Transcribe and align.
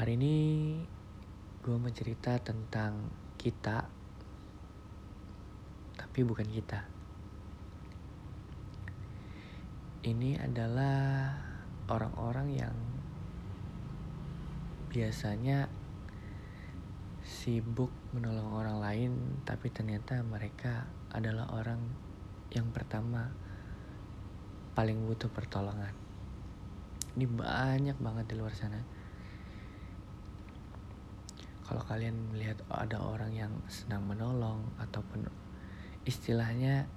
Hari 0.00 0.16
ini 0.16 0.36
gue 1.60 1.76
mau 1.76 1.92
cerita 1.92 2.32
tentang 2.40 3.12
kita, 3.36 3.84
tapi 5.92 6.24
bukan 6.24 6.48
kita. 6.48 6.88
Ini 10.00 10.40
adalah 10.40 11.36
orang-orang 11.92 12.48
yang 12.48 12.72
biasanya 14.88 15.68
sibuk 17.20 17.92
menolong 18.16 18.56
orang 18.56 18.80
lain, 18.80 19.12
tapi 19.44 19.68
ternyata 19.68 20.24
mereka 20.24 20.88
adalah 21.12 21.52
orang 21.52 21.84
yang 22.56 22.72
pertama 22.72 23.28
paling 24.72 24.96
butuh 25.04 25.28
pertolongan. 25.28 25.92
Ini 27.20 27.28
banyak 27.28 28.00
banget 28.00 28.32
di 28.32 28.40
luar 28.40 28.56
sana. 28.56 28.99
Kalau 31.70 31.86
kalian 31.86 32.34
melihat 32.34 32.58
ada 32.66 32.98
orang 32.98 33.30
yang 33.30 33.54
senang 33.70 34.02
menolong 34.02 34.58
ataupun 34.82 35.22
istilahnya 36.02 36.90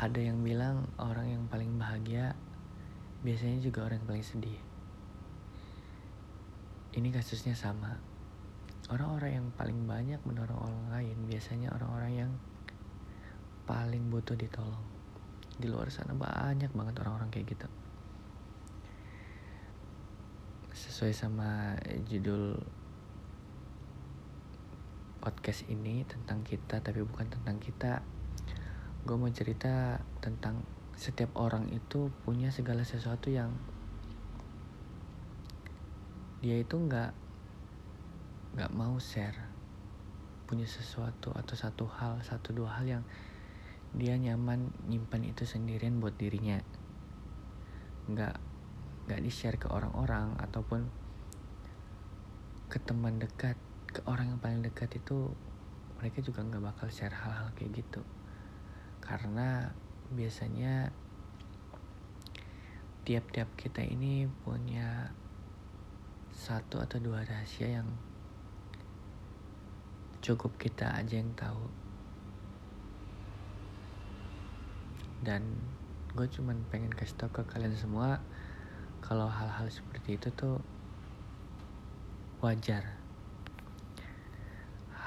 ada 0.00 0.16
yang 0.16 0.40
bilang 0.40 0.88
orang 0.96 1.28
yang 1.28 1.44
paling 1.52 1.76
bahagia 1.76 2.32
biasanya 3.20 3.60
juga 3.60 3.84
orang 3.84 4.00
yang 4.00 4.08
paling 4.16 4.24
sedih. 4.24 4.56
Ini 6.96 7.12
kasusnya 7.12 7.52
sama. 7.52 8.00
Orang-orang 8.88 9.44
yang 9.44 9.48
paling 9.60 9.84
banyak 9.84 10.24
menolong 10.24 10.56
orang 10.56 10.84
lain 10.96 11.16
biasanya 11.28 11.68
orang-orang 11.76 12.12
yang 12.16 12.32
paling 13.68 14.08
butuh 14.08 14.40
ditolong. 14.40 14.88
Di 15.60 15.68
luar 15.68 15.92
sana 15.92 16.16
banyak 16.16 16.72
banget 16.72 16.96
orang-orang 17.04 17.28
kayak 17.28 17.60
gitu. 17.60 17.68
Sesuai 20.72 21.12
sama 21.12 21.76
judul 22.08 22.56
podcast 25.22 25.70
ini 25.70 26.02
tentang 26.02 26.42
kita 26.42 26.82
tapi 26.82 27.06
bukan 27.06 27.30
tentang 27.30 27.62
kita. 27.62 28.02
Gue 29.06 29.14
mau 29.14 29.30
cerita 29.30 30.02
tentang 30.18 30.66
setiap 30.98 31.38
orang 31.38 31.70
itu 31.70 32.10
punya 32.26 32.50
segala 32.50 32.82
sesuatu 32.82 33.30
yang 33.30 33.54
dia 36.42 36.58
itu 36.58 36.74
nggak 36.74 37.14
nggak 38.58 38.74
mau 38.74 38.98
share. 38.98 39.46
Punya 40.50 40.66
sesuatu 40.66 41.30
atau 41.38 41.54
satu 41.54 41.86
hal 41.86 42.18
satu 42.26 42.50
dua 42.50 42.82
hal 42.82 42.98
yang 42.98 43.04
dia 43.94 44.18
nyaman 44.18 44.74
nyimpan 44.90 45.22
itu 45.22 45.46
sendirian 45.46 46.02
buat 46.02 46.18
dirinya. 46.18 46.58
Nggak 48.10 48.42
nggak 49.06 49.20
di 49.22 49.30
share 49.30 49.54
ke 49.54 49.70
orang-orang 49.70 50.34
ataupun 50.42 50.90
ke 52.66 52.82
teman 52.82 53.22
dekat 53.22 53.54
ke 53.92 54.00
orang 54.08 54.32
yang 54.32 54.40
paling 54.40 54.64
dekat 54.64 54.88
itu 54.96 55.28
mereka 56.00 56.24
juga 56.24 56.40
nggak 56.40 56.64
bakal 56.64 56.88
share 56.88 57.12
hal-hal 57.12 57.52
kayak 57.52 57.84
gitu. 57.84 58.00
Karena 59.04 59.68
biasanya 60.08 60.88
tiap-tiap 63.04 63.52
kita 63.60 63.84
ini 63.84 64.24
punya 64.48 65.12
satu 66.32 66.80
atau 66.80 66.96
dua 66.98 67.20
rahasia 67.22 67.78
yang 67.78 67.88
cukup 70.24 70.56
kita 70.56 70.88
aja 70.88 71.20
yang 71.20 71.30
tahu. 71.36 71.68
Dan 75.20 75.44
gue 76.16 76.26
cuman 76.32 76.64
pengen 76.72 76.90
kasih 76.90 77.14
tau 77.20 77.30
ke 77.30 77.44
kalian 77.44 77.76
semua 77.76 78.24
kalau 79.04 79.28
hal-hal 79.28 79.68
seperti 79.68 80.16
itu 80.16 80.32
tuh 80.32 80.56
wajar 82.42 83.01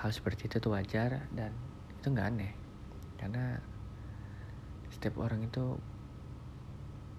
hal 0.05 0.13
seperti 0.13 0.45
itu 0.45 0.61
tuh 0.61 0.77
wajar 0.77 1.25
dan 1.33 1.49
itu 1.97 2.13
nggak 2.13 2.29
aneh. 2.29 2.53
Karena 3.17 3.57
setiap 4.93 5.17
orang 5.17 5.41
itu 5.41 5.81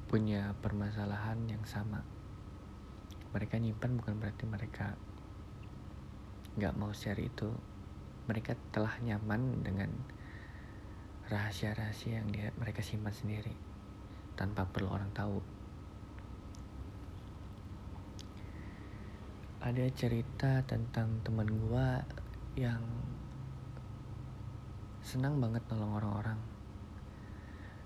punya 0.07 0.55
permasalahan 0.63 1.51
yang 1.51 1.67
sama. 1.67 2.07
Mereka 3.35 3.59
nyimpan 3.59 3.99
bukan 3.99 4.23
berarti 4.23 4.47
mereka 4.47 4.95
nggak 6.55 6.79
mau 6.79 6.95
share 6.95 7.19
itu. 7.19 7.51
Mereka 8.31 8.55
telah 8.71 8.95
nyaman 9.03 9.67
dengan 9.67 9.91
rahasia-rahasia 11.27 12.23
yang 12.23 12.31
dia 12.31 12.55
mereka 12.55 12.87
simpan 12.87 13.11
sendiri 13.11 13.51
tanpa 14.39 14.63
perlu 14.63 14.95
orang 14.95 15.11
tahu. 15.11 15.43
Ada 19.59 19.91
cerita 19.91 20.63
tentang 20.63 21.19
teman 21.27 21.51
gua 21.67 22.07
yang 22.57 22.81
senang 25.05 25.37
banget 25.37 25.61
nolong 25.69 26.01
orang-orang. 26.01 26.41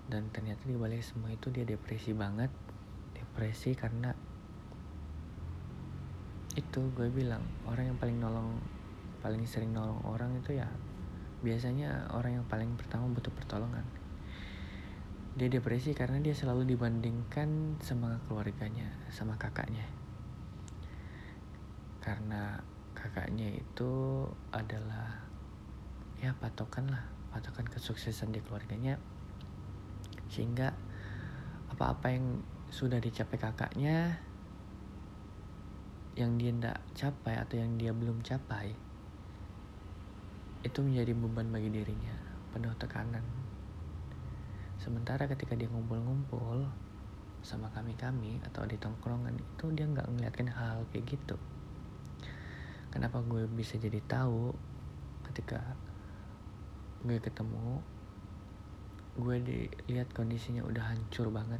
Dan 0.07 0.31
ternyata 0.31 0.63
di 0.63 0.79
balik 0.79 1.03
semua 1.03 1.27
itu 1.29 1.51
dia 1.51 1.67
depresi 1.67 2.15
banget. 2.15 2.49
Depresi 3.11 3.75
karena 3.75 4.15
itu 6.55 6.81
gue 6.95 7.07
bilang 7.11 7.43
orang 7.63 7.91
yang 7.91 7.97
paling 7.99 8.19
nolong 8.19 8.59
paling 9.23 9.47
sering 9.47 9.71
nolong 9.71 10.03
orang 10.03 10.35
itu 10.35 10.59
ya 10.59 10.67
biasanya 11.39 12.11
orang 12.11 12.41
yang 12.41 12.45
paling 12.47 12.75
pertama 12.79 13.11
butuh 13.11 13.31
pertolongan. 13.31 13.83
Dia 15.35 15.47
depresi 15.47 15.95
karena 15.95 16.19
dia 16.19 16.35
selalu 16.35 16.75
dibandingkan 16.75 17.79
sama 17.79 18.19
keluarganya 18.27 18.91
sama 19.11 19.39
kakaknya. 19.39 19.87
Karena 22.03 22.59
kakaknya 23.01 23.57
itu 23.57 24.23
adalah 24.53 25.25
ya 26.21 26.37
patokan 26.37 26.85
lah 26.93 27.01
patokan 27.33 27.65
kesuksesan 27.65 28.29
di 28.29 28.45
keluarganya. 28.45 29.01
Sehingga 30.29 30.69
apa-apa 31.73 32.13
yang 32.13 32.45
sudah 32.69 33.01
dicapai 33.01 33.41
kakaknya 33.41 34.21
yang 36.13 36.37
dia 36.37 36.53
tidak 36.53 36.77
capai 36.93 37.35
atau 37.39 37.55
yang 37.57 37.79
dia 37.79 37.95
belum 37.95 38.21
capai 38.21 38.75
itu 40.61 40.79
menjadi 40.83 41.17
beban 41.17 41.49
bagi 41.49 41.73
dirinya 41.73 42.15
penuh 42.53 42.75
tekanan. 42.77 43.25
Sementara 44.77 45.25
ketika 45.25 45.57
dia 45.57 45.71
ngumpul-ngumpul 45.71 46.69
sama 47.41 47.73
kami-kami 47.73 48.37
atau 48.45 48.61
di 48.69 48.77
tongkrongan 48.77 49.33
itu 49.33 49.65
dia 49.73 49.89
nggak 49.89 50.05
ngeliatkan 50.13 50.53
hal 50.53 50.85
kayak 50.93 51.17
gitu 51.17 51.35
kenapa 52.91 53.23
gue 53.23 53.47
bisa 53.47 53.79
jadi 53.79 54.03
tahu 54.03 54.51
ketika 55.31 55.63
gue 57.07 57.17
ketemu 57.17 57.79
gue 59.15 59.37
dilihat 59.43 60.11
kondisinya 60.11 60.63
udah 60.67 60.91
hancur 60.91 61.31
banget. 61.31 61.59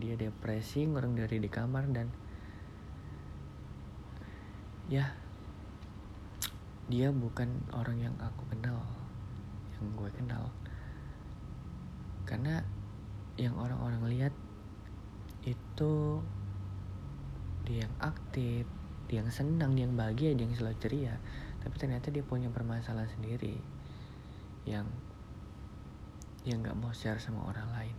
Dia 0.00 0.16
depresi 0.16 0.88
ngurung 0.88 1.16
diri 1.16 1.40
di 1.40 1.50
kamar 1.52 1.88
dan 1.92 2.08
ya 4.90 5.12
dia 6.90 7.14
bukan 7.14 7.46
orang 7.70 8.10
yang 8.10 8.16
aku 8.18 8.42
kenal 8.50 8.80
yang 9.76 9.84
gue 9.96 10.10
kenal. 10.16 10.44
Karena 12.24 12.64
yang 13.36 13.56
orang-orang 13.56 14.08
lihat 14.08 14.34
itu 15.44 16.20
dia 17.64 17.88
yang 17.88 17.94
aktif 18.02 18.68
dia 19.10 19.26
yang 19.26 19.34
senang 19.34 19.74
dia 19.74 19.90
yang 19.90 19.98
bahagia 19.98 20.38
dia 20.38 20.46
yang 20.46 20.54
selalu 20.54 20.78
ceria. 20.78 21.18
Tapi 21.58 21.74
ternyata 21.74 22.14
dia 22.14 22.22
punya 22.22 22.46
permasalahan 22.46 23.10
sendiri 23.10 23.58
yang 24.62 24.86
yang 26.46 26.62
nggak 26.62 26.78
mau 26.78 26.94
share 26.94 27.18
sama 27.18 27.42
orang 27.50 27.66
lain. 27.74 27.96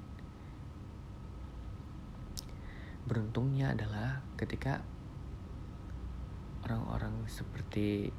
Beruntungnya 3.12 3.76
adalah 3.76 4.24
ketika 4.40 4.80
orang-orang 6.64 7.28
seperti 7.28 8.16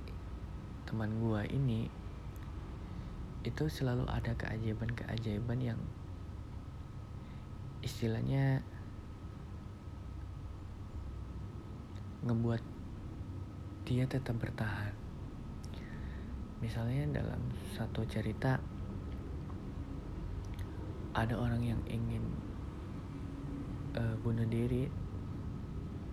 teman 0.85 1.17
gua 1.17 1.49
ini 1.49 1.89
itu 3.43 3.65
selalu 3.73 4.05
ada 4.07 4.37
keajaiban-keajaiban 4.37 5.59
yang 5.65 5.81
istilahnya 7.83 8.63
ngebuat 12.23 12.63
dia 13.89 14.05
tetap 14.07 14.39
bertahan. 14.39 14.95
Misalnya 16.63 17.23
dalam 17.23 17.43
satu 17.75 18.07
cerita 18.07 18.63
ada 21.13 21.35
orang 21.37 21.63
yang 21.63 21.81
ingin 21.91 22.23
uh, 23.99 24.15
bunuh 24.23 24.47
diri. 24.47 24.87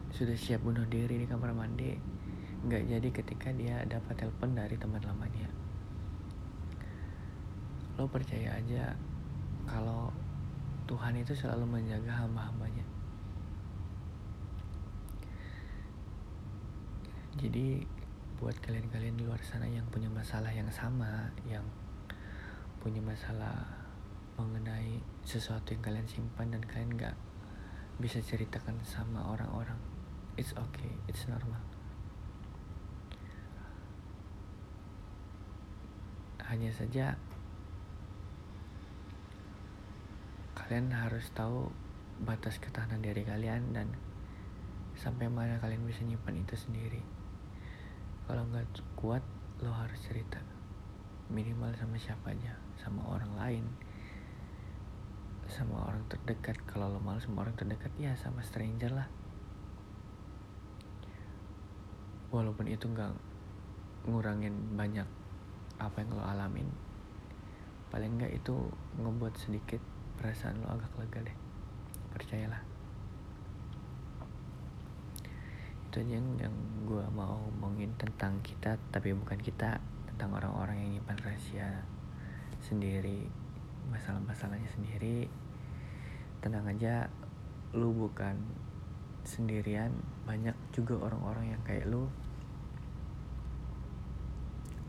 Sudah 0.10 0.34
siap 0.34 0.66
bunuh 0.66 0.90
diri 0.90 1.22
di 1.22 1.28
kamar 1.30 1.54
mandi. 1.54 1.94
Nggak 2.66 2.84
jadi 2.90 3.10
ketika 3.14 3.50
dia 3.54 3.86
dapat 3.86 4.26
telepon 4.26 4.58
dari 4.58 4.76
teman 4.76 5.00
lamanya 5.06 5.60
lo 8.00 8.08
percaya 8.08 8.56
aja 8.56 8.96
kalau 9.68 10.08
Tuhan 10.88 11.20
itu 11.20 11.36
selalu 11.36 11.68
menjaga 11.68 12.24
hamba-hambanya 12.24 12.88
jadi 17.40 17.80
buat 18.36 18.52
kalian-kalian 18.60 19.16
di 19.16 19.24
luar 19.24 19.40
sana 19.40 19.64
yang 19.64 19.88
punya 19.88 20.12
masalah 20.12 20.52
yang 20.52 20.68
sama 20.68 21.32
yang 21.48 21.64
punya 22.84 23.00
masalah 23.00 23.64
mengenai 24.36 25.00
sesuatu 25.24 25.72
yang 25.72 25.80
kalian 25.80 26.04
simpan 26.04 26.52
dan 26.52 26.60
kalian 26.68 27.00
gak 27.00 27.16
bisa 27.96 28.20
ceritakan 28.20 28.76
sama 28.84 29.24
orang-orang 29.24 29.80
it's 30.36 30.52
okay 30.60 30.92
it's 31.08 31.24
normal. 31.32 31.64
Hanya 36.44 36.76
saja 36.76 37.16
kalian 40.60 40.92
harus 40.92 41.32
tahu 41.32 41.72
batas 42.20 42.60
ketahanan 42.60 43.00
diri 43.00 43.24
kalian 43.24 43.72
dan 43.72 43.96
sampai 45.00 45.32
mana 45.32 45.56
kalian 45.64 45.88
bisa 45.88 46.04
nyimpan 46.04 46.44
itu 46.44 46.60
sendiri 46.60 47.00
kalau 48.30 48.46
nggak 48.54 48.70
kuat 48.94 49.26
lo 49.66 49.74
harus 49.74 49.98
cerita 50.06 50.38
minimal 51.34 51.74
sama 51.74 51.98
siapa 51.98 52.30
aja 52.30 52.54
sama 52.78 53.02
orang 53.10 53.34
lain. 53.42 53.66
Sama 55.50 55.90
orang 55.90 56.06
terdekat. 56.06 56.62
Kalau 56.70 56.94
lo 56.94 57.02
malu 57.02 57.18
sama 57.18 57.42
orang 57.42 57.58
terdekat 57.58 57.90
ya 57.98 58.14
sama 58.14 58.46
stranger 58.46 58.94
lah. 58.94 59.10
Walaupun 62.30 62.70
itu 62.70 62.86
nggak 62.86 63.18
ngurangin 64.06 64.78
banyak 64.78 65.10
apa 65.82 66.06
yang 66.06 66.14
lo 66.14 66.22
alamin 66.22 66.70
paling 67.90 68.22
nggak 68.22 68.38
itu 68.38 68.54
ngebuat 69.02 69.34
sedikit 69.42 69.82
perasaan 70.22 70.62
lo 70.62 70.70
agak 70.78 70.94
lega 71.02 71.34
deh. 71.34 71.38
Percayalah 72.14 72.69
aja 75.90 76.06
yang, 76.06 76.38
yang 76.38 76.54
gue 76.86 77.02
mau 77.18 77.42
ngomongin 77.50 77.90
tentang 77.98 78.38
kita 78.46 78.78
tapi 78.94 79.10
bukan 79.18 79.42
kita 79.42 79.82
tentang 80.06 80.38
orang-orang 80.38 80.78
yang 80.78 80.90
nyimpan 81.02 81.18
rahasia 81.26 81.70
sendiri 82.62 83.26
masalah-masalahnya 83.90 84.70
sendiri. 84.70 85.26
Tenang 86.40 86.70
aja 86.70 87.10
lu 87.74 87.92
bukan 87.94 88.38
sendirian 89.26 89.92
banyak 90.24 90.56
juga 90.72 90.96
orang-orang 91.10 91.58
yang 91.58 91.62
kayak 91.66 91.90
lu. 91.90 92.06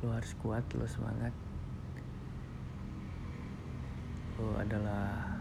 Lu 0.04 0.08
harus 0.12 0.32
kuat 0.40 0.64
lu 0.76 0.84
semangat. 0.84 1.32
Lu 4.36 4.56
adalah 4.56 5.39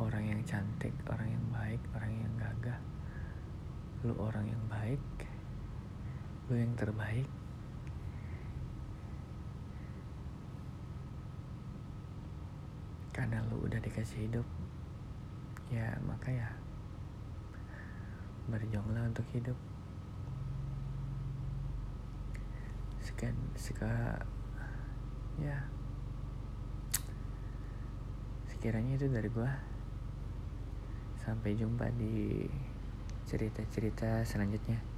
orang 0.00 0.24
yang 0.24 0.40
cantik 0.48 0.96
orang 1.12 1.28
yang 1.28 1.44
baik 1.52 1.80
orang 1.92 2.12
yang 2.16 2.32
gagah. 2.40 2.80
Lu 4.00 4.16
orang 4.16 4.48
yang 4.48 4.64
baik 4.72 5.04
lu 6.48 6.56
yang 6.56 6.72
terbaik. 6.72 7.28
Karena 13.12 13.44
lu 13.52 13.60
udah 13.60 13.76
dikasih 13.76 14.24
hidup 14.24 14.48
ya 15.70 15.94
maka 16.02 16.32
ya 16.32 16.50
berjuanglah 18.48 19.04
untuk 19.04 19.28
hidup. 19.36 19.58
Sekian 23.04 23.36
seka 23.52 24.24
ya. 25.44 25.68
Sekiranya 28.48 28.96
itu 28.96 29.06
dari 29.06 29.28
gua 29.28 29.69
sampai 31.22 31.56
jumpa 31.56 31.86
di 31.94 32.48
cerita-cerita 33.28 34.26
selanjutnya 34.26 34.89